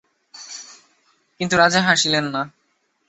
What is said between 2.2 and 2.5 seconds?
না।